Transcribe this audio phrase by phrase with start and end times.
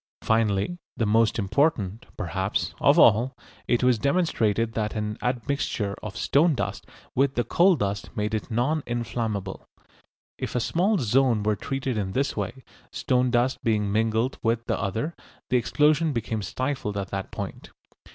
[0.23, 6.55] Finally, the most important, perhaps, of all, it was demonstrated that an admixture of stone
[6.55, 9.63] dust with the coal dust made it non inflammable.
[10.39, 14.79] If a small zone were treated in this way, stone dust being mingled with the
[14.79, 15.13] other,
[15.51, 17.69] the explosion became stifled at that point.